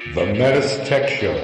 [0.00, 1.34] The METUS Tech Show.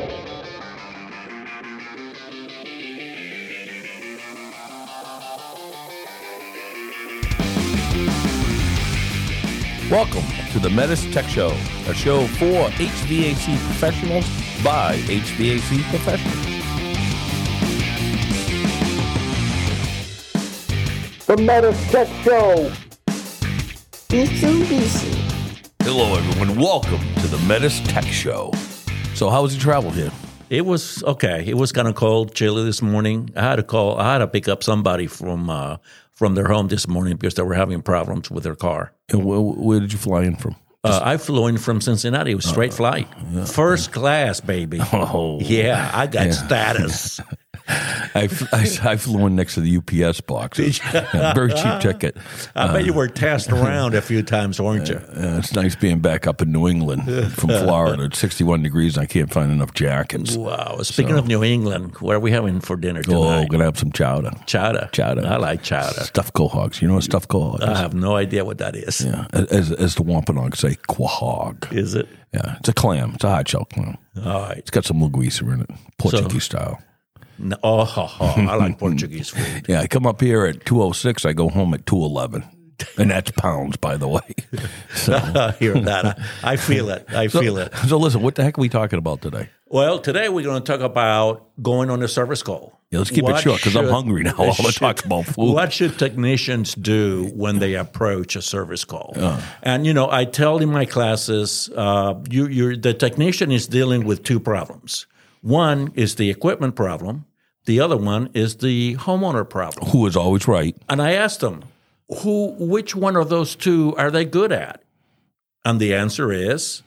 [9.91, 11.55] Welcome to the METUS Tech Show,
[11.87, 14.27] a show for HVAC professionals
[14.65, 16.47] by HVAC professionals.
[21.27, 22.73] The METUS Tech Show.
[24.09, 25.16] Mitsubishi.
[25.89, 26.59] Hello, everyone.
[26.59, 28.51] Welcome to the METUS Tech Show.
[29.15, 30.11] So, how was your travel here?
[30.51, 31.45] It was okay.
[31.47, 33.31] It was kind of cold, chilly this morning.
[33.37, 33.97] I had to call.
[33.97, 35.77] I had to pick up somebody from uh,
[36.13, 38.93] from their home this morning because they were having problems with their car.
[39.11, 40.57] And where, where did you fly in from?
[40.83, 42.33] Uh, I flew in from Cincinnati.
[42.33, 43.07] It was straight flight,
[43.47, 44.81] first class, baby.
[44.93, 47.21] Oh, Yeah, I got status.
[48.15, 50.59] I, I, I flew in next to the UPS box.
[50.97, 52.17] Yeah, very cheap ticket.
[52.55, 54.97] I bet you were tossed around a few times, weren't you?
[54.97, 58.05] Uh, it's nice being back up in New England from Florida.
[58.05, 60.37] It's 61 degrees and I can't find enough jackets.
[60.37, 60.79] Wow.
[60.83, 63.17] Speaking of New England, what are we having for dinner tonight?
[63.17, 63.49] Oh, tonight?
[63.51, 64.31] gonna have some chowder.
[64.47, 64.89] chowder.
[64.93, 65.27] Chowder.
[65.27, 66.05] I like chowder.
[66.05, 66.81] Stuffed quahogs.
[66.81, 67.69] You know what stuffed quahog is?
[67.69, 69.05] I have no idea what that is.
[69.05, 71.73] yeah, as, as the Wampanoag say, quahog.
[71.73, 72.09] Is it?
[72.33, 73.13] Yeah, it's a clam.
[73.15, 73.97] It's a hard shell clam.
[74.25, 74.59] All right.
[74.59, 76.81] It's got some linguiça in it, Portuguese style.
[77.39, 78.17] No, oh.
[78.21, 79.65] I like Portuguese food.
[79.69, 81.25] Yeah, I come up here at 206.
[81.25, 82.45] I go home at 211.
[82.99, 84.35] And that's pounds, by the way.
[84.95, 86.19] So, I hear that.
[86.43, 87.07] I, I feel it.
[87.11, 87.73] I so, feel it.
[87.87, 89.51] so listen, what the heck are we talking about today?
[89.69, 92.81] Well, today we're going to talk about going on a service call.
[92.91, 94.33] Yeah, let's keep it short because I'm hungry now.
[94.37, 95.53] To should- talk about food.
[95.53, 99.13] What should technicians do when they approach a service call?
[99.17, 99.41] Uh.
[99.63, 104.05] And you know, I tell in my classes, uh, you, you're, the technician is dealing
[104.05, 105.07] with two problems.
[105.47, 107.25] One is the equipment problem.
[107.67, 109.91] The other one is the homeowner problem.
[109.91, 110.77] Who is always right?
[110.89, 111.63] And I asked them,
[112.09, 114.83] who, which one of those two are they good at?
[115.65, 116.83] And the answer is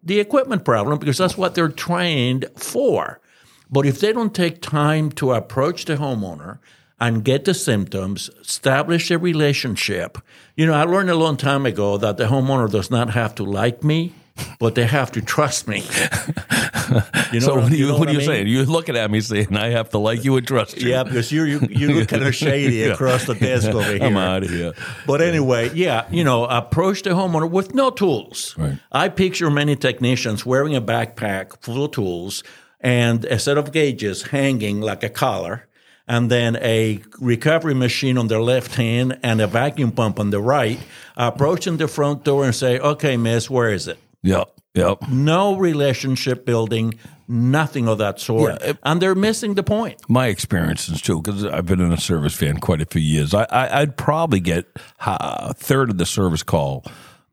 [0.00, 3.20] the equipment problem because that's what they're trained for.
[3.68, 6.60] But if they don't take time to approach the homeowner
[7.00, 10.18] and get the symptoms, establish a relationship,
[10.54, 13.44] you know, I learned a long time ago that the homeowner does not have to
[13.44, 14.12] like me,
[14.60, 15.82] but they have to trust me.
[17.32, 18.26] You know So what, are you, know what are you mean?
[18.26, 18.46] saying?
[18.48, 20.88] You're looking at me saying I have to like you and trust you.
[20.90, 24.02] Yeah, because you you you look kind of shady across the desk over here.
[24.02, 24.72] I'm out of here.
[25.06, 28.54] But anyway, yeah, you know, approach the homeowner with no tools.
[28.56, 28.78] Right.
[28.90, 32.42] I picture many technicians wearing a backpack full of tools
[32.80, 35.66] and a set of gauges hanging like a collar,
[36.06, 40.40] and then a recovery machine on their left hand and a vacuum pump on the
[40.40, 40.78] right,
[41.16, 44.48] approaching the front door and say, "Okay, miss, where is it?" Yep.
[44.78, 45.08] Yep.
[45.08, 46.94] No relationship building,
[47.26, 50.00] nothing of that sort, Yeah, and they're missing the point.
[50.08, 53.34] My experiences too, because I've been in a service van quite a few years.
[53.34, 54.66] I, I'd probably get
[55.04, 56.84] a third of the service call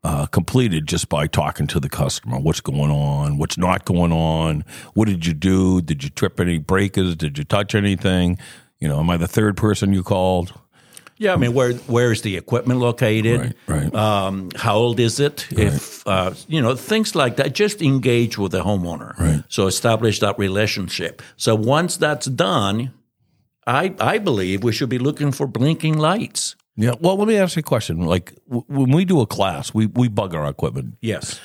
[0.04, 2.38] uh, completed just by talking to the customer.
[2.38, 3.38] What's going on?
[3.38, 4.64] What's not going on?
[4.94, 5.80] What did you do?
[5.82, 7.16] Did you trip any breakers?
[7.16, 8.38] Did you touch anything?
[8.78, 10.52] You know, am I the third person you called?
[11.18, 13.54] Yeah, I mean, where where is the equipment located?
[13.68, 13.94] Right, right.
[13.94, 15.46] Um, how old is it?
[15.50, 19.18] If uh, you know things like that, just engage with the homeowner.
[19.18, 19.42] Right.
[19.48, 21.22] So establish that relationship.
[21.36, 22.92] So once that's done,
[23.66, 26.54] I I believe we should be looking for blinking lights.
[26.76, 26.94] Yeah.
[27.00, 28.00] Well, let me ask you a question.
[28.02, 30.96] Like w- when we do a class, we we bug our equipment.
[31.00, 31.40] Yes.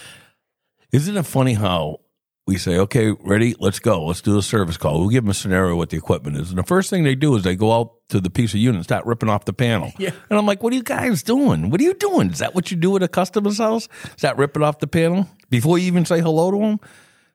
[0.91, 2.01] Isn't it funny how
[2.47, 4.99] we say, okay, ready, let's go, let's do a service call.
[4.99, 6.49] We'll give them a scenario what the equipment is.
[6.49, 8.77] And the first thing they do is they go out to the piece of unit
[8.77, 9.93] and start ripping off the panel.
[9.99, 10.09] Yeah.
[10.29, 11.69] And I'm like, what are you guys doing?
[11.69, 12.31] What are you doing?
[12.31, 13.87] Is that what you do at a customer's house?
[14.05, 16.79] Is that ripping off the panel before you even say hello to them?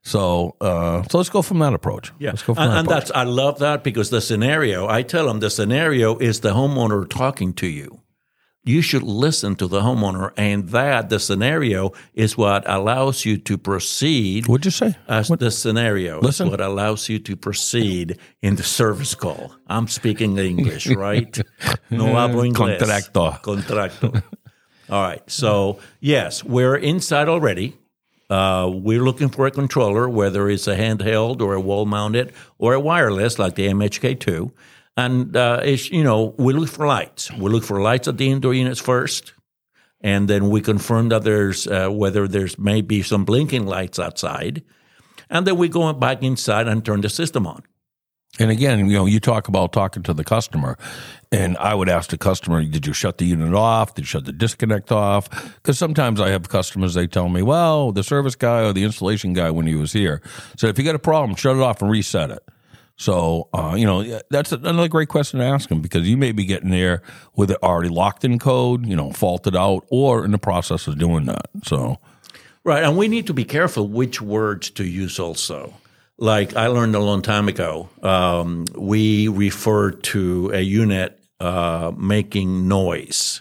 [0.03, 2.13] So, uh, so let's go from that approach.
[2.19, 3.01] Yeah, Let's go from and, that and approach.
[3.07, 7.09] that's I love that because the scenario I tell them the scenario is the homeowner
[7.09, 8.01] talking to you.
[8.67, 13.57] You should listen to the homeowner, and that the scenario is what allows you to
[13.57, 14.49] proceed.
[14.49, 14.97] What'd you say?
[15.07, 16.49] As the scenario Listen.
[16.49, 19.55] is what allows you to proceed in the service call.
[19.69, 21.39] I'm speaking English, right?
[21.91, 22.79] No hablo inglés.
[22.79, 23.41] Contracto.
[23.43, 24.23] Contracto.
[24.91, 25.23] All right.
[25.31, 27.77] So yes, we're inside already.
[28.29, 32.81] Uh, we're looking for a controller, whether it's a handheld or a wall-mounted or a
[32.81, 34.51] wireless, like the MHK2.
[34.97, 37.31] And uh, it's you know we look for lights.
[37.33, 39.35] We look for lights at the indoor units first,
[40.01, 44.63] and then we confirm that there's uh, whether there's maybe some blinking lights outside,
[45.29, 47.63] and then we go back inside and turn the system on.
[48.39, 50.77] And again, you know, you talk about talking to the customer,
[51.33, 53.95] and I would ask the customer, "Did you shut the unit off?
[53.95, 57.93] Did you shut the disconnect off?" Because sometimes I have customers they tell me, "Well,
[57.93, 60.23] the service guy or the installation guy when he was here
[60.57, 62.43] said if you got a problem, shut it off and reset it."
[62.97, 66.45] So, uh, you know, that's another great question to ask them because you may be
[66.47, 67.03] getting there
[67.35, 70.99] with it already locked in code, you know, faulted out, or in the process of
[70.99, 71.47] doing that.
[71.65, 71.99] So,
[72.65, 75.75] Right, and we need to be careful which words to use also.
[76.19, 82.67] Like I learned a long time ago, um, we refer to a unit uh, making
[82.67, 83.41] noise.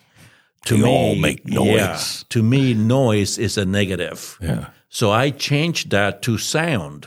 [0.66, 1.68] To We me, all make noise.
[1.76, 2.00] yeah,
[2.30, 4.38] to me, noise is a negative.
[4.42, 4.68] Yeah.
[4.90, 7.06] So I changed that to sound,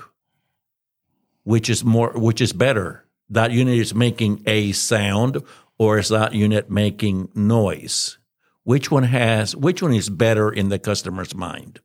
[1.48, 3.06] which is more, which is better.
[3.30, 5.42] That unit is making a sound,
[5.78, 8.18] or is that unit making noise?
[8.64, 9.56] Which one has?
[9.56, 11.80] Which one is better in the customer's mind?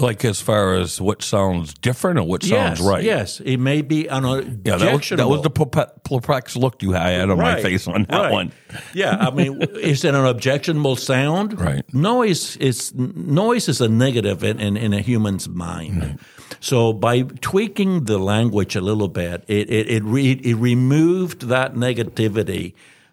[0.00, 3.04] Like as far as what sounds different or what sounds yes, right.
[3.04, 4.24] Yes, it may be an
[4.64, 8.20] Yeah, that was, that was the perplexed look you had on my face on that
[8.20, 8.32] right.
[8.32, 8.52] one.
[8.94, 11.60] yeah, I mean, is it an objectionable sound?
[11.60, 11.84] Right.
[11.94, 16.18] Noise is noise is a negative in, in, in a human's mind.
[16.64, 21.74] So by tweaking the language a little bit, it it it, re, it removed that
[21.74, 22.72] negativity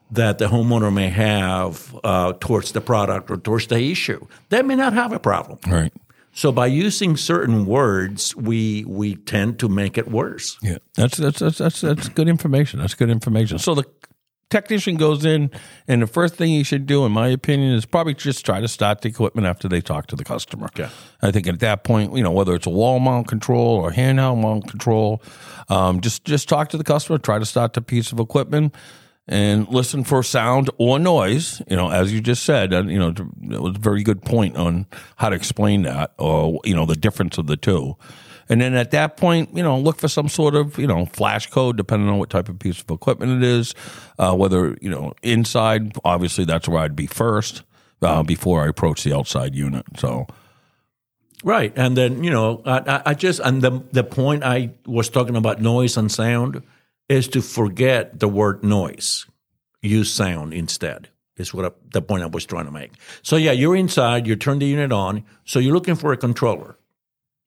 [0.10, 4.26] that the homeowner may have uh, towards the product or towards the issue.
[4.48, 5.60] They may not have a problem.
[5.68, 5.92] Right.
[6.32, 10.58] So by using certain words, we we tend to make it worse.
[10.62, 12.80] Yeah, that's that's that's that's, that's good information.
[12.80, 13.60] That's good information.
[13.60, 13.84] So the
[14.52, 15.50] technician goes in,
[15.88, 18.68] and the first thing he should do, in my opinion, is probably just try to
[18.68, 20.66] start the equipment after they talk to the customer.
[20.66, 20.90] Okay.
[21.22, 24.42] I think at that point, you know, whether it's a wall mount control or handheld
[24.42, 25.24] mount control,
[25.70, 28.76] um, just just talk to the customer, try to start the piece of equipment.
[29.28, 33.62] And listen for sound or noise, you know, as you just said, you know, it
[33.62, 37.38] was a very good point on how to explain that, or you know, the difference
[37.38, 37.96] of the two.
[38.50, 41.48] And then at that point, you know, look for some sort of, you know, flash
[41.48, 43.74] code, depending on what type of piece of equipment it is.
[44.20, 47.64] Uh, whether, you know, inside, obviously that's where I'd be first
[48.02, 49.86] uh, before I approach the outside unit.
[49.98, 50.28] So,
[51.44, 55.36] Right, and then you know, I, I- just and the the point I was talking
[55.36, 56.62] about noise and sound
[57.10, 59.26] is to forget the word noise,
[59.82, 61.10] use sound instead.
[61.38, 62.92] Is what I, the point I was trying to make.
[63.24, 66.78] So yeah, you're inside, you turn the unit on, so you're looking for a controller,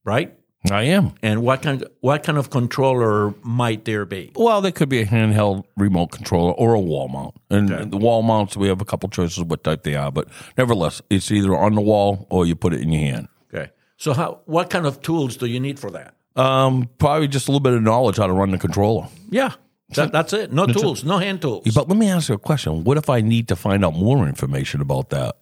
[0.04, 0.34] right?
[0.70, 1.12] I am.
[1.22, 4.32] And what kind what kind of controller might there be?
[4.34, 7.34] Well, there could be a handheld remote controller or a wall mount.
[7.50, 10.28] And the wall mounts, we have a couple choices of what type they are, but
[10.56, 13.28] nevertheless, it's either on the wall or you put it in your hand.
[13.52, 16.14] Okay, so how what kind of tools do you need for that?
[16.36, 19.06] Um, probably just a little bit of knowledge how to run the controller.
[19.30, 19.52] Yeah,
[19.90, 20.52] that, that's it.
[20.52, 21.64] No tools, no hand tools.
[21.74, 22.84] But let me ask you a question.
[22.84, 25.36] What if I need to find out more information about that?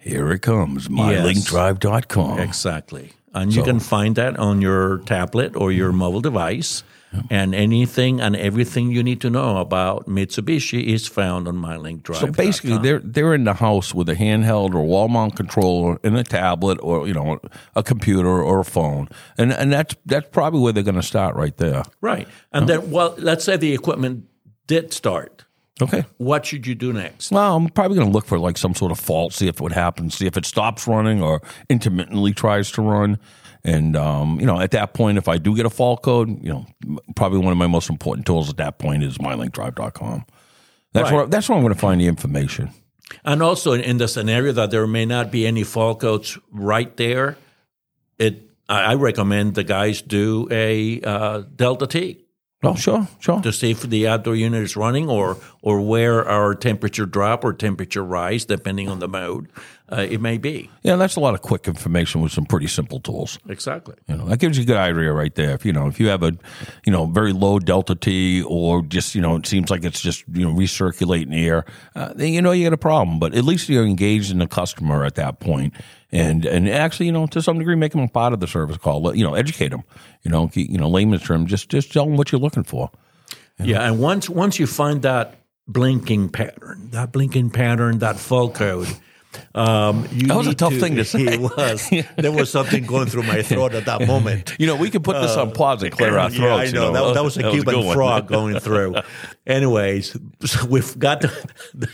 [0.00, 2.38] Here it comes, mylinkdrive.com.
[2.38, 3.12] Exactly.
[3.34, 5.98] And you can find that on your tablet or your mm-hmm.
[5.98, 6.82] mobile device.
[7.30, 12.16] And anything and everything you need to know about Mitsubishi is found on MyLinkDrive.
[12.16, 16.18] So basically, they're they're in the house with a handheld or wall mount controller and
[16.18, 17.40] a tablet or you know
[17.74, 19.08] a computer or a phone,
[19.38, 21.82] and and that's that's probably where they're going to start right there.
[22.02, 22.28] right.
[22.52, 24.26] And then, well, let's say the equipment
[24.66, 25.46] did start.
[25.80, 26.04] Okay.
[26.16, 27.30] What should you do next?
[27.30, 29.72] Well, I'm probably going to look for like some sort of fault, see if what
[29.72, 31.40] happens, see if it stops running or
[31.70, 33.18] intermittently tries to run.
[33.64, 36.50] And um, you know, at that point, if I do get a fault code, you
[36.50, 36.66] know,
[37.16, 40.24] probably one of my most important tools at that point is mylinkdrive.com.
[40.92, 41.16] That's Right.
[41.16, 42.70] where that's where I'm going to find the information.
[43.24, 47.36] And also, in, the scenario that there may not be any fault codes right there,
[48.18, 52.24] it I, I recommend the guys do a uh, Delta T.
[52.60, 53.40] Oh, sure, sure.
[53.42, 57.52] to see if the outdoor unit is running or or where our temperature drop or
[57.52, 59.48] temperature rise depending on the mode
[59.90, 63.00] uh, it may be Yeah, that's a lot of quick information with some pretty simple
[63.00, 63.38] tools.
[63.48, 65.54] exactly You know, that gives you a good idea right there.
[65.54, 66.32] If you know, if you have a,
[66.84, 70.24] you know, very low delta T, or just you know, it seems like it's just
[70.32, 71.64] you know recirculating the air,
[71.96, 73.18] uh, then you know you got a problem.
[73.18, 75.72] But at least you're engaged in the customer at that point,
[76.12, 78.76] and and actually, you know, to some degree, make them a part of the service
[78.76, 79.14] call.
[79.16, 79.82] You know, educate them.
[80.22, 82.90] You know, keep- you know, layman's term, just just tell them what you're looking for.
[83.64, 85.34] yeah and once once you find that
[85.66, 88.86] blinking pattern that blinking pattern that fault code
[89.54, 91.18] um, That was a tough thing to say.
[91.28, 91.90] It was.
[92.16, 94.54] There was something going through my throat at that moment.
[94.58, 96.38] You know, we could put this on pause and clear our throats.
[96.40, 96.92] Yeah, I you know.
[96.92, 97.94] That, that was a good Cuban one.
[97.94, 98.96] frog going through.
[99.46, 101.88] Anyways, so we've got the,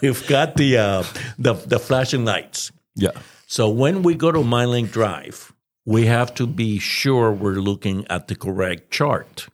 [0.00, 1.04] we've got the, uh,
[1.38, 2.70] the the flashing lights.
[2.94, 3.10] Yeah.
[3.46, 5.52] So when we go to MyLink Drive,
[5.84, 9.48] we have to be sure we're looking at the correct chart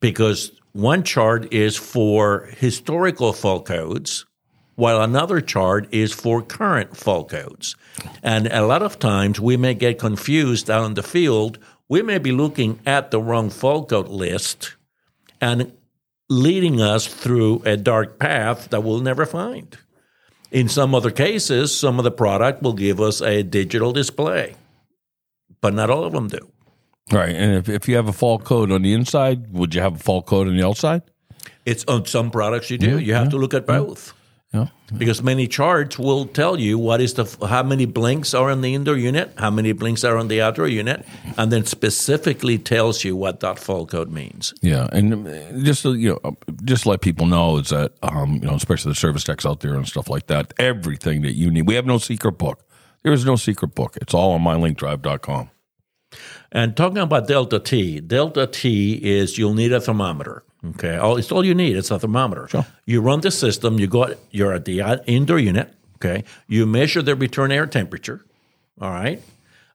[0.00, 4.26] because one chart is for historical fault codes,
[4.76, 7.74] while another chart is for current fault codes.
[8.22, 11.58] And a lot of times we may get confused out in the field.
[11.88, 14.76] We may be looking at the wrong fault code list
[15.40, 15.72] and
[16.28, 19.76] leading us through a dark path that we'll never find.
[20.50, 24.54] In some other cases, some of the product will give us a digital display,
[25.60, 26.50] but not all of them do.
[27.10, 27.34] Right.
[27.34, 29.98] And if, if you have a fault code on the inside, would you have a
[29.98, 31.02] fault code on the outside?
[31.64, 32.98] It's on some products you do.
[32.98, 34.12] You have to look at both.
[34.56, 34.98] Yeah.
[34.98, 38.74] because many charts will tell you what is the how many blinks are in the
[38.74, 41.04] indoor unit, how many blinks are on the outdoor unit,
[41.36, 44.54] and then specifically tells you what that fault code means.
[44.62, 48.48] Yeah, and um, just so, you know, just let people know is that um, you
[48.48, 50.54] know, especially the service techs out there and stuff like that.
[50.58, 52.62] Everything that you need, we have no secret book.
[53.02, 53.96] There is no secret book.
[54.00, 55.50] It's all on mylinkdrive.com.
[56.52, 60.42] And talking about delta T, delta T is you'll need a thermometer.
[60.70, 61.76] Okay, all, it's all you need.
[61.76, 62.48] It's a thermometer.
[62.48, 62.66] Sure.
[62.86, 63.78] You run the system.
[63.78, 64.14] You go.
[64.30, 65.72] You're at the indoor unit.
[65.96, 68.24] Okay, you measure the return air temperature.
[68.80, 69.22] All right,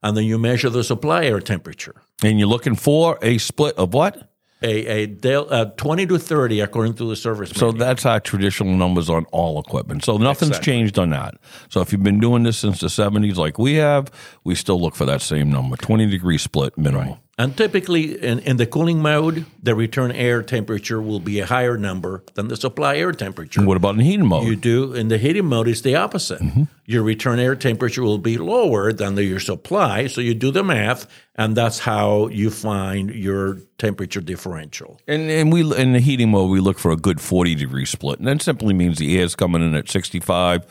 [0.03, 1.95] and then you measure the supply air temperature.
[2.23, 4.30] And you're looking for a split of what?
[4.63, 7.49] A a del, uh, twenty to thirty according to the service.
[7.49, 7.79] So manual.
[7.79, 10.03] that's our traditional numbers on all equipment.
[10.05, 10.73] So nothing's Exactly.
[10.73, 11.35] changed on that.
[11.69, 14.11] So if you've been doing this since the 70s like we have,
[14.43, 17.17] we still look for that same number 20 degree split minimum.
[17.41, 21.75] And typically, in, in the cooling mode, the return air temperature will be a higher
[21.75, 23.65] number than the supply air temperature.
[23.65, 24.45] What about in heating mode?
[24.45, 26.39] You do in the heating mode is the opposite.
[26.39, 26.63] Mm-hmm.
[26.85, 30.05] Your return air temperature will be lower than the, your supply.
[30.05, 34.99] So you do the math, and that's how you find your temperature differential.
[35.07, 38.19] And and we in the heating mode we look for a good forty degree split,
[38.19, 40.61] and that simply means the air is coming in at sixty five.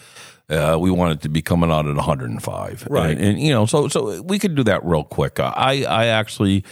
[0.50, 3.10] Uh, we want it to be coming out at 105, Right.
[3.10, 5.38] And, and you know, so so we could do that real quick.
[5.38, 6.64] I I actually,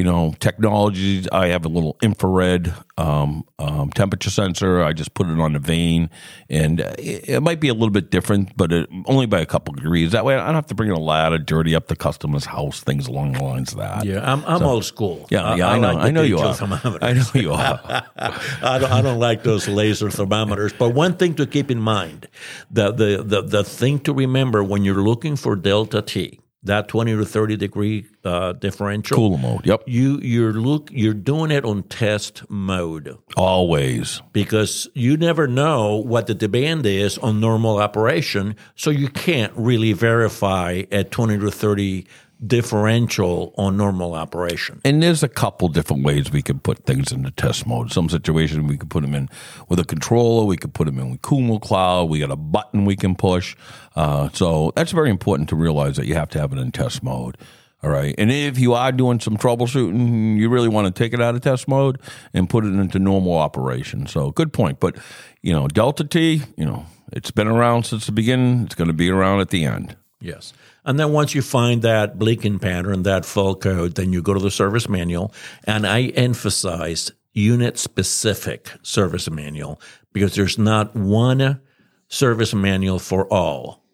[0.00, 1.28] you know, technologies.
[1.30, 4.82] I have a little infrared um, um, temperature sensor.
[4.82, 6.08] I just put it on the vane,
[6.48, 9.74] and it, it might be a little bit different, but it, only by a couple
[9.74, 10.12] degrees.
[10.12, 12.80] That way, I don't have to bring in a ladder, dirty up the customer's house,
[12.80, 14.06] things along the lines of that.
[14.06, 15.26] Yeah, I'm, I'm old school.
[15.30, 16.56] Yeah, yeah, I, know, like I know you are.
[17.02, 18.06] I know you are.
[18.16, 20.72] I don't, I don't like those laser thermometers.
[20.72, 22.26] But one thing to keep in mind,
[22.70, 27.16] the, the, the, the thing to remember when you're looking for delta T, that 20
[27.16, 29.66] to 30 degree uh, differential, Cooler mode.
[29.66, 29.84] Yep.
[29.86, 34.20] you you're look you're doing it on test mode Always.
[34.32, 39.92] because you never know what the demand is on normal operation, so you can't really
[39.92, 42.06] verify at 20 to 30
[42.46, 44.80] differential on normal operation.
[44.84, 47.92] And there's a couple different ways we can put things into test mode.
[47.92, 49.28] Some situations we could put them in
[49.68, 50.44] with a controller.
[50.46, 52.08] We could put them in with Kumo Cloud.
[52.08, 53.56] We got a button we can push.
[53.94, 57.02] Uh, so that's very important to realize that you have to have it in test
[57.02, 57.36] mode.
[57.82, 58.14] All right.
[58.18, 61.40] And if you are doing some troubleshooting, you really want to take it out of
[61.40, 61.98] test mode
[62.34, 64.06] and put it into normal operation.
[64.06, 64.80] So good point.
[64.80, 64.96] But,
[65.40, 68.64] you know, Delta T, you know, it's been around since the beginning.
[68.64, 69.96] It's going to be around at the end.
[70.20, 70.52] Yes.
[70.84, 74.40] And then once you find that blinking pattern, that fault code, then you go to
[74.40, 75.32] the service manual.
[75.64, 79.80] And I emphasize unit specific service manual
[80.12, 81.60] because there's not one
[82.08, 83.84] service manual for all.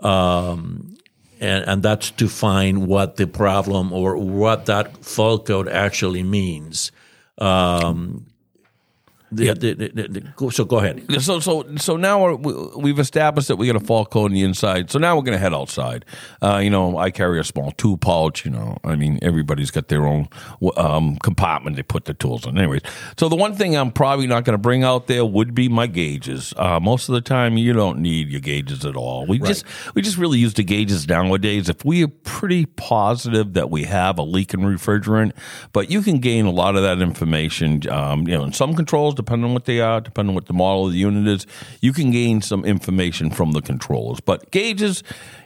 [0.00, 0.96] Um,
[1.40, 6.92] and, and that's to find what the problem or what that fault code actually means.
[7.38, 8.26] Um,
[9.32, 11.04] the, the, the, the, so go ahead.
[11.22, 14.34] So so so now we're, we- we've established that we got a fault code on
[14.34, 14.90] the inside.
[14.90, 16.04] So now we're going to head outside.
[16.42, 18.44] Uh, you know, I carry a small tool pouch.
[18.44, 20.28] You know, I mean, everybody's got their own
[20.76, 22.58] um, compartment they put the tools in.
[22.58, 22.82] Anyways,
[23.18, 25.86] so the one thing I'm probably not going to bring out there would be my
[25.86, 26.52] gauges.
[26.56, 29.26] Uh, most of the time, you don't need your gauges at all.
[29.26, 31.68] We just we just really use the gauges nowadays.
[31.68, 35.32] If we are pretty positive that we have a leak in refrigerant,
[35.72, 37.88] but you can gain a lot of that information.
[37.88, 40.52] Um, you know, in some controls, depending on what they are, depending on what the
[40.52, 41.46] model of the unit is,
[41.80, 44.20] you can gain some information from the controllers.
[44.20, 45.02] But gauges,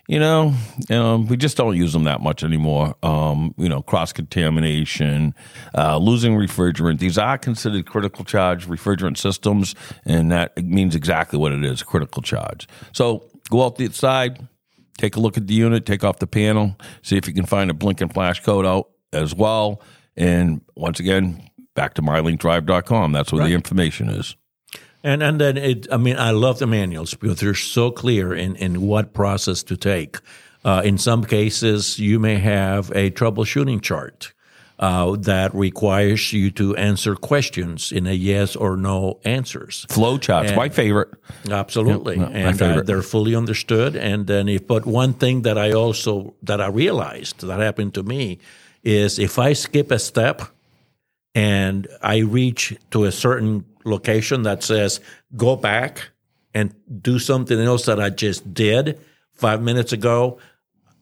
[0.09, 0.54] you know,
[0.90, 2.95] um, we just don't use them that much anymore.
[3.02, 5.35] Um, you know, cross contamination,
[5.76, 6.99] uh, losing refrigerant.
[6.99, 12.23] These are considered critical charge refrigerant systems, and that means exactly what it is critical
[12.23, 12.69] charge.
[12.93, 14.47] So go out the side,
[14.99, 17.71] take a look at the unit, take off the panel, see if you can find
[17.71, 19.83] a blinking flash code out as well.
[20.16, 23.12] And once again, back to mylinkdrive.com.
[23.12, 24.37] That's where the information is.
[25.02, 28.57] And and then it, I mean, I love the manuals because they're so clear in,
[28.57, 30.19] in what process to take.
[30.64, 34.33] Uh, in some cases, you may have a troubleshooting chart
[34.78, 39.85] uh, that requires you to answer questions in a yes or no answers.
[39.90, 41.11] Flow charts, my favorite.
[41.50, 42.87] Absolutely, Yep, and uh, favorite.
[42.87, 43.95] they're fully understood.
[43.97, 48.02] And then, if but one thing that I also that I realized that happened to
[48.02, 48.38] me
[48.83, 50.40] is if I skip a step
[51.34, 55.00] and I reach to a certain location that says
[55.36, 56.10] go back
[56.54, 59.00] and do something else that I just did
[59.32, 60.38] five minutes ago,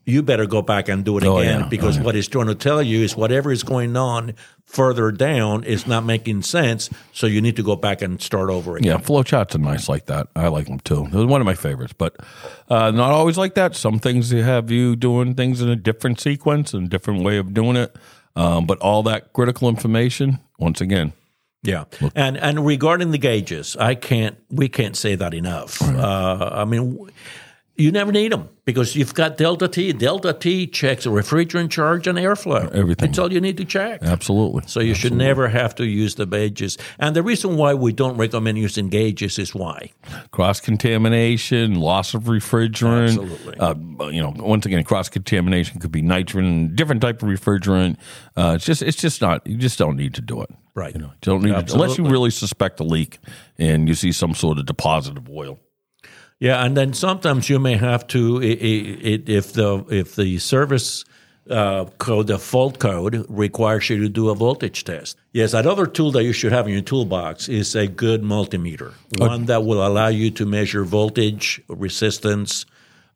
[0.04, 1.68] you better go back and do it Oh, again yeah.
[1.68, 4.34] because what it's trying to tell you is whatever is going on
[4.64, 6.90] further down is not making sense.
[7.12, 8.90] So you need to go back and start over again.
[8.90, 10.26] Yeah, flow charts are nice like that.
[10.34, 11.06] I like them too.
[11.12, 12.16] They're one of my favorites, but
[12.68, 13.76] uh, not always like that.
[13.76, 17.76] Some things have you doing things in a different sequence and different way of doing
[17.76, 17.94] it.
[18.34, 21.12] Um, but all that critical information, once again,
[21.62, 21.84] Yeah,
[22.14, 24.36] and and regarding the gauges, I can't.
[24.50, 25.80] We can't say that enough.
[25.82, 27.12] Uh, I mean, w-
[27.82, 29.92] you never need them because you've got Delta T.
[29.92, 32.70] Delta T checks refrigerant charge and airflow.
[32.72, 33.08] Everything.
[33.08, 34.02] That's all you need to check.
[34.02, 34.62] Absolutely.
[34.66, 36.78] So you should never have to use the gauges.
[36.98, 39.90] And the reason why we don't recommend using gauges is why.
[40.30, 43.08] cross contamination, loss of refrigerant.
[43.08, 43.58] Absolutely.
[43.58, 43.74] Uh,
[44.10, 47.96] you know, once again, cross contamination could be nitrogen, different type of refrigerant.
[48.36, 49.46] Uh, it's just, it's just not.
[49.46, 50.50] You just don't need to do it.
[50.74, 50.94] Right.
[50.94, 53.18] You know, don't need to, unless you really suspect a leak
[53.58, 55.58] and you see some sort of deposit of oil.
[56.42, 61.04] Yeah, and then sometimes you may have to if the if the service
[61.48, 65.16] uh, code, the fault code requires you to do a voltage test.
[65.30, 69.44] Yes, another tool that you should have in your toolbox is a good multimeter, one
[69.46, 72.66] that will allow you to measure voltage, resistance,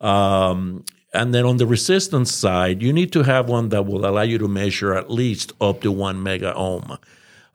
[0.00, 4.22] um, and then on the resistance side, you need to have one that will allow
[4.22, 6.96] you to measure at least up to one mega ohm.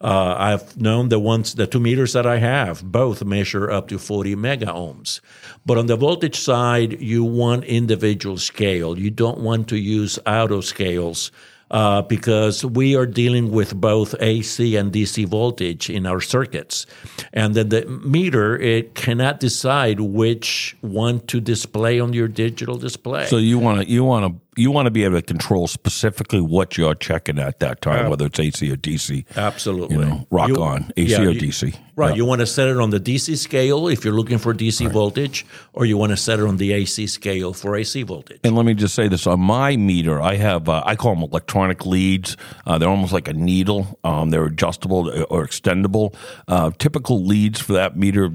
[0.02, 4.00] Uh, I've known the ones, the two meters that I have, both measure up to
[4.00, 5.20] 40 mega ohms.
[5.66, 8.98] But on the voltage side, you want individual scale.
[8.98, 11.32] You don't want to use auto scales
[11.72, 16.86] uh, because we are dealing with both AC and DC voltage in our circuits.
[17.32, 23.26] And then the meter, it cannot decide which one to display on your digital display.
[23.28, 26.42] So you want to you want to you want to be able to control specifically
[26.42, 29.26] what you're checking at that time, whether it's AC or DC.
[29.38, 29.96] Absolutely.
[29.96, 31.74] You know, rock You- on AC yeah, or you- DC.
[31.96, 32.10] Right.
[32.12, 32.16] Yeah.
[32.16, 35.46] You want to set it on the DC scale if you're looking for DC voltage,
[35.74, 38.40] or you want to set it on the AC scale for AC voltage.
[38.44, 41.24] And let me just say this: on my meter, I have uh, I call them
[41.24, 42.38] electronic leads.
[42.66, 44.00] Uh, they're almost like a needle.
[44.04, 46.16] Um, they're adjustable or extendable.
[46.48, 48.32] Uh, typical leads for that meter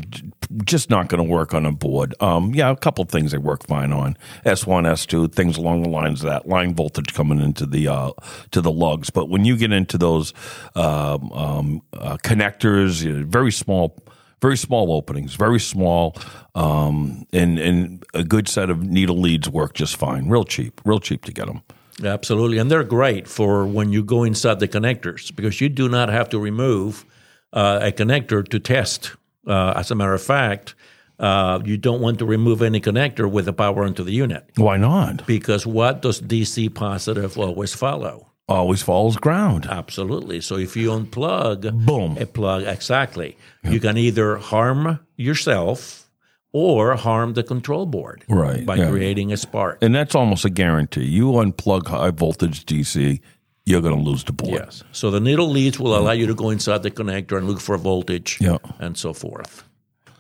[0.64, 2.14] just not going to work on a board.
[2.20, 5.82] Um, yeah, a couple things they work fine on S one, S two, things along
[5.82, 8.12] the lines of that line voltage coming into the uh,
[8.50, 9.10] to the lugs.
[9.10, 10.32] But when you get into those
[10.74, 13.96] um, um, uh, connectors, you know, very small
[14.42, 16.14] very small openings, very small,
[16.54, 20.28] um, and and a good set of needle leads work just fine.
[20.28, 21.62] Real cheap, real cheap to get them.
[22.04, 22.58] Absolutely.
[22.58, 26.28] And they're great for when you go inside the connectors because you do not have
[26.30, 27.06] to remove
[27.52, 29.16] uh, a connector to test.
[29.46, 30.74] Uh, as a matter of fact,
[31.18, 34.76] uh, you don't want to remove any connector with the power into the unit Why
[34.76, 35.26] not?
[35.26, 38.32] because what does DC positive always follow?
[38.48, 39.66] Always follows ground.
[39.68, 40.40] Absolutely.
[40.40, 42.16] So if you unplug Boom.
[42.20, 46.08] a plug, exactly, you can either harm yourself
[46.52, 48.88] or harm the control board Right, by yeah.
[48.90, 49.78] creating a spark.
[49.82, 51.04] And that's almost a guarantee.
[51.04, 53.20] You unplug high voltage DC,
[53.66, 54.54] you're going to lose the board.
[54.54, 54.82] Yes.
[54.92, 57.76] So the needle leads will allow you to go inside the connector and look for
[57.76, 58.58] voltage Yeah.
[58.78, 59.64] and so forth.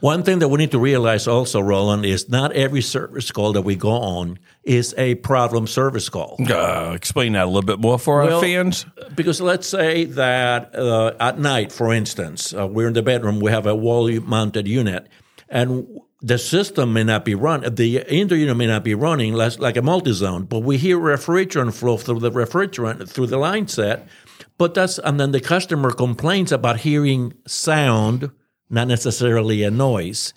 [0.00, 3.62] One thing that we need to realize also, Roland, is not every service call that
[3.62, 6.36] we go on is a problem service call.
[6.38, 8.84] Uh, explain that a little bit more for our fans.
[9.14, 13.50] Because let's say that uh, at night, for instance, uh, we're in the bedroom, we
[13.50, 15.08] have a wall mounted unit,
[15.48, 15.86] and
[16.26, 19.82] the system may not be run, the indoor unit may not be running like a
[19.82, 24.08] multi-zone, but we hear refrigerant flow through the refrigerant through the line set.
[24.58, 28.32] But that's and then the customer complains about hearing sound,
[28.68, 30.34] not necessarily a noise,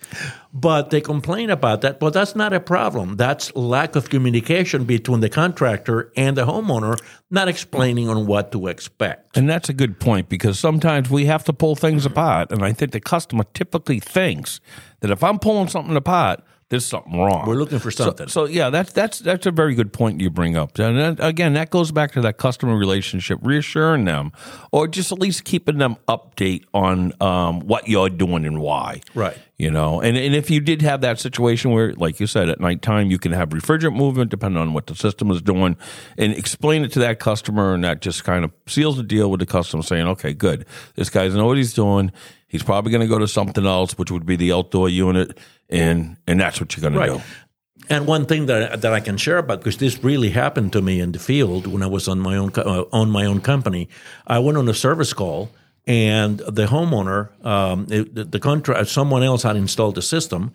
[0.53, 1.99] but they complain about that.
[1.99, 3.17] But that's not a problem.
[3.17, 6.99] That's lack of communication between the contractor and the homeowner,
[7.31, 9.35] not explaining on what to expect.
[9.35, 12.51] And that's a good point because sometimes we have to pull things apart.
[12.51, 14.59] And I think the customer typically thinks
[14.99, 17.47] that if I'm pulling something apart, there's something wrong.
[17.47, 18.27] We're looking for something.
[18.27, 20.77] So, yeah, that's that's that's a very good point you bring up.
[20.77, 24.31] And then, again, that goes back to that customer relationship, reassuring them,
[24.71, 29.01] or just at least keeping them update on um, what you're doing and why.
[29.15, 29.37] Right.
[29.57, 32.61] You know, and, and if you did have that situation where, like you said, at
[32.61, 35.75] nighttime you can have refrigerant movement depending on what the system is doing,
[36.17, 39.41] and explain it to that customer, and that just kind of seals the deal with
[39.41, 42.11] the customer, saying, "Okay, good, this guy's know what he's doing.
[42.49, 45.37] He's probably going to go to something else, which would be the outdoor unit,
[45.69, 47.23] and and that's what you're going to do."
[47.89, 50.99] And one thing that that I can share about because this really happened to me
[50.99, 53.87] in the field when I was on my own uh, on my own company,
[54.27, 55.49] I went on a service call
[55.89, 60.51] and the homeowner, um, it, the, the contract, someone else had installed the system,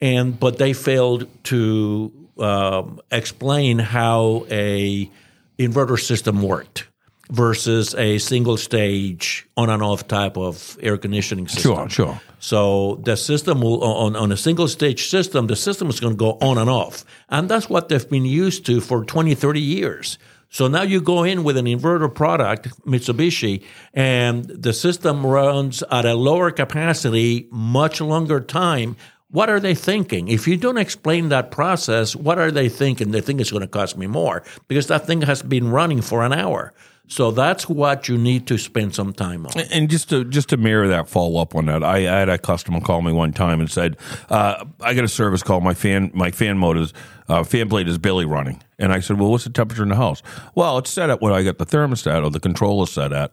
[0.00, 5.10] and but they failed to um, explain how a
[5.58, 6.86] inverter system worked
[7.30, 11.88] versus a single stage on and off type of air conditioning system.
[11.88, 12.20] Sure, sure.
[12.40, 16.18] So the system will on on a single stage system, the system is going to
[16.18, 17.04] go on and off.
[17.28, 20.18] And that's what they've been used to for 20, 30 years.
[20.50, 23.62] So now you go in with an inverter product, Mitsubishi,
[23.92, 28.96] and the system runs at a lower capacity, much longer time.
[29.30, 30.28] What are they thinking?
[30.28, 33.10] If you don't explain that process, what are they thinking?
[33.10, 36.24] They think it's going to cost me more because that thing has been running for
[36.24, 36.72] an hour.
[37.08, 39.58] So that's what you need to spend some time on.
[39.72, 42.36] And just to just to mirror that, follow up on that, I, I had a
[42.38, 43.96] customer call me one time and said,
[44.28, 45.62] uh, "I got a service call.
[45.62, 46.92] My fan my fan motors
[47.28, 49.96] uh, fan blade is barely running." And I said, "Well, what's the temperature in the
[49.96, 50.22] house?"
[50.54, 53.32] Well, it's set at what I got the thermostat or the controller set at.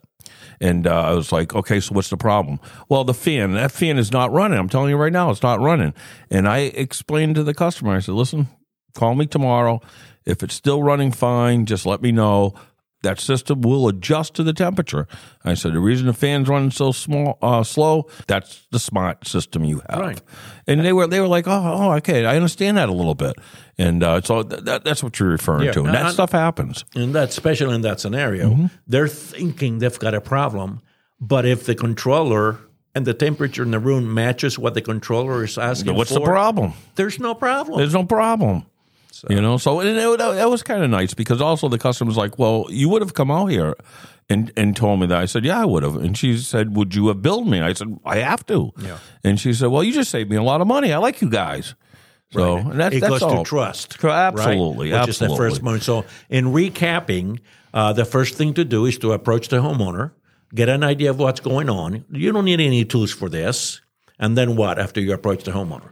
[0.62, 3.98] And uh, I was like, "Okay, so what's the problem?" Well, the fan that fan
[3.98, 4.58] is not running.
[4.58, 5.94] I'm telling you right now, it's not running.
[6.32, 8.48] And I explained to the customer, I said, "Listen,
[8.94, 9.82] call me tomorrow.
[10.26, 12.54] If it's still running fine, just let me know."
[13.04, 15.08] That system will adjust to the temperature.
[15.44, 19.64] I said the reason the fan's running so small, uh, slow, that's the smart system
[19.64, 20.00] you have.
[20.00, 20.22] Right.
[20.66, 23.36] And they were they were like, oh, oh okay, I understand that a little bit.
[23.78, 25.84] And uh, so that, that's what you're referring Yeah, to.
[25.86, 26.84] And that and- stuff happens.
[26.96, 28.66] And that, especially in that scenario, Mm-hmm.
[28.88, 30.82] they're thinking they've got a problem.
[31.20, 32.58] But if the controller
[32.96, 36.26] and the temperature in the room matches what the controller is asking What's for, the
[36.26, 36.74] problem?
[36.96, 37.78] there's no problem.
[37.78, 38.66] There's no problem.
[39.30, 42.38] You know, so and it, that was kind of nice because also the customer's like,
[42.38, 43.76] well, you would have come out here
[44.30, 45.18] and and told me that.
[45.18, 45.96] I said, yeah, I would have.
[45.96, 47.62] And she said, would you have billed me?
[47.62, 48.72] I said, I have to.
[48.78, 48.98] Yeah.
[49.24, 50.92] And she said, well, you just saved me a lot of money.
[50.92, 51.76] I like you guys.
[52.32, 53.44] So and that's it that's goes all.
[53.44, 54.04] to trust.
[54.04, 55.02] Absolutely, right?
[55.02, 55.38] Which is the absolutely.
[55.38, 55.84] first moment.
[55.84, 57.40] So, in recapping,
[57.74, 60.12] uh, the first thing to do is to approach the homeowner,
[60.54, 62.04] get an idea of what's going on.
[62.12, 63.82] You don't need any tools for this.
[64.18, 65.92] And then what after you approach the homeowner?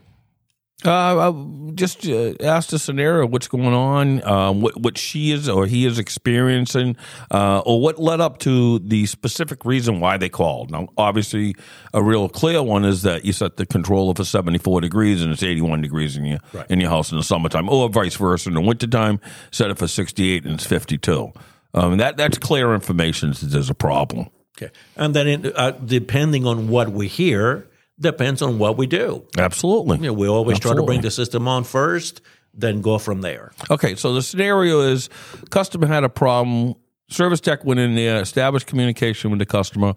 [0.84, 5.48] Uh, I just uh, asked a scenario, what's going on, um, what what she is
[5.48, 6.96] or he is experiencing,
[7.30, 10.70] uh, or what led up to the specific reason why they called.
[10.70, 11.54] Now, obviously,
[11.94, 15.32] a real clear one is that you set the controller for seventy four degrees and
[15.32, 18.48] it's eighty one degrees in your in your house in the summertime, or vice versa
[18.50, 19.20] in the wintertime,
[19.52, 21.32] set it for sixty eight and it's fifty two.
[21.72, 24.28] Um, that that's clear information that there's a problem.
[24.56, 24.72] Okay.
[24.96, 29.26] And then, uh, depending on what we hear, depends on what we do.
[29.38, 29.98] Absolutely.
[29.98, 32.20] You know, we always try to bring the system on first,
[32.52, 33.52] then go from there.
[33.70, 35.08] Okay, so the scenario is
[35.50, 36.74] customer had a problem.
[37.08, 39.94] Service tech went in there, established communication with the customer,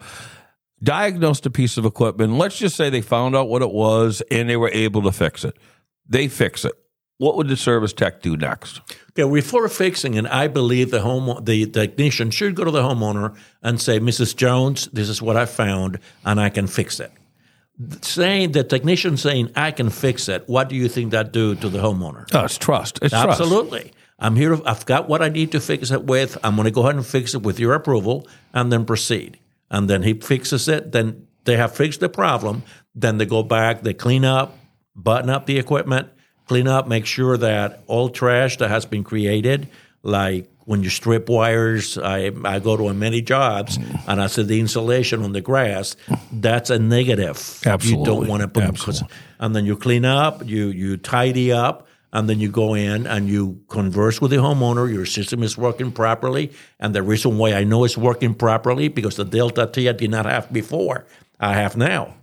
[0.83, 2.33] diagnosed a piece of equipment.
[2.33, 5.45] Let's just say they found out what it was and they were able to fix
[5.45, 5.57] it.
[6.07, 6.73] They fix it.
[7.19, 8.81] What would the service tech do next?
[9.11, 13.35] Okay, before fixing it, I believe the home the technician should go to the homeowner
[13.63, 14.35] and say, "Mrs.
[14.35, 17.11] Jones, this is what I found, and I can fix it."
[18.01, 21.69] Saying the technician saying, "I can fix it," what do you think that do to
[21.69, 22.25] the homeowner?
[22.33, 22.99] Oh, it's trust.
[23.03, 23.39] It's trust.
[23.39, 23.91] Absolutely.
[24.17, 24.59] I'm here.
[24.65, 26.39] I've got what I need to fix it with.
[26.43, 29.37] I'm going to go ahead and fix it with your approval, and then proceed.
[29.69, 30.91] And then he fixes it.
[30.91, 32.63] Then they have fixed the problem.
[32.95, 33.83] Then they go back.
[33.83, 34.57] They clean up,
[34.95, 36.07] button up the equipment,
[36.47, 39.67] clean up, make sure that all trash that has been created,
[40.01, 44.01] like when you strip wires, I I go to many jobs mm.
[44.05, 45.95] and I said the insulation on the grass,
[46.29, 47.37] that's a negative.
[47.65, 47.99] Absolutely.
[47.99, 49.07] You don't want to put Absolutely.
[49.39, 53.29] and then you clean up, you you tidy up, and then you go in and
[53.29, 54.91] you converse with the homeowner.
[54.91, 56.51] Your system is working properly,
[56.81, 60.11] and the reason why I know it's working properly because the Delta T I did
[60.11, 61.05] not have before,
[61.39, 62.13] I have now.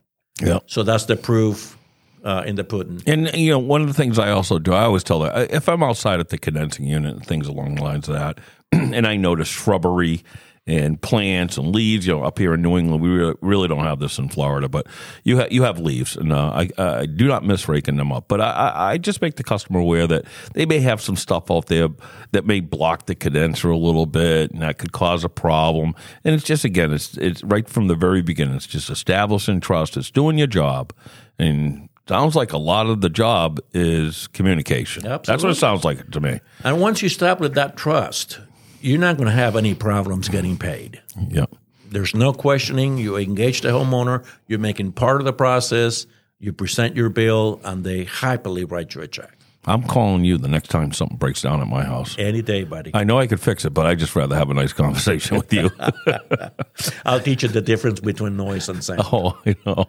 [0.42, 0.58] Yeah.
[0.66, 1.78] So that's the proof
[2.24, 3.02] uh, in the pudding.
[3.06, 5.68] And you know, one of the things I also do, I always tell her if
[5.68, 8.38] I'm outside at the condensing unit and things along the lines of that,
[8.72, 10.24] and I notice shrubbery
[10.66, 12.06] and plants and leaves.
[12.06, 14.70] You know, up here in New England, we really, really don't have this in Florida,
[14.70, 14.86] but
[15.22, 18.28] you ha- you have leaves, and uh, I, I do not miss raking them up.
[18.28, 21.50] But I, I, I just make the customer aware that they may have some stuff
[21.50, 21.88] out there
[22.32, 25.94] that may block the condenser a little bit, and that could cause a problem.
[26.24, 28.54] And it's just again, it's it's right from the very beginning.
[28.54, 29.98] It's just establishing trust.
[29.98, 30.94] It's doing your job,
[31.38, 35.02] and sounds like a lot of the job is communication.
[35.02, 36.40] That's what it sounds like to me.
[36.62, 38.40] And once you establish that trust,
[38.80, 41.00] you're not going to have any problems getting paid.
[41.28, 41.46] Yeah.
[41.88, 42.98] There's no questioning.
[42.98, 44.24] You engage the homeowner.
[44.48, 46.06] You're making part of the process.
[46.38, 50.48] You present your bill, and they happily write you a check I'm calling you the
[50.48, 52.16] next time something breaks down at my house.
[52.18, 52.90] any day, buddy.
[52.92, 55.52] I know I could fix it, but I just rather have a nice conversation with
[55.52, 55.70] you.
[57.06, 59.00] I'll teach you the difference between noise and sound.
[59.12, 59.86] oh, I know.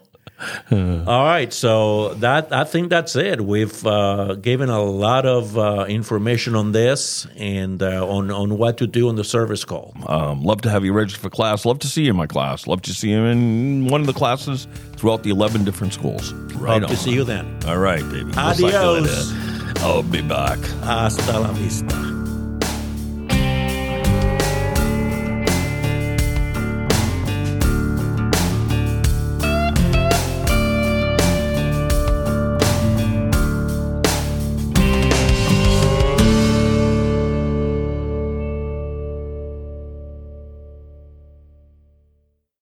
[0.72, 3.40] All right, so that I think that's it.
[3.42, 8.78] We've uh, given a lot of uh, information on this and uh, on on what
[8.80, 9.94] to do on the service call.
[10.08, 11.66] Um, love to have you register for class.
[11.66, 12.68] Love to see you in my class.
[12.68, 14.68] Love to see you in one of the classes
[14.98, 16.34] throughout the 11 different schools.
[16.34, 16.90] Right Hope on.
[16.90, 17.58] to see you then.
[17.66, 18.26] All right, baby.
[18.26, 19.32] We'll Adios.
[19.78, 20.60] I'll be back.
[20.84, 22.15] Hasta la vista.